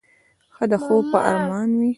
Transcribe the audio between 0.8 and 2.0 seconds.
خوب په ارمان وې.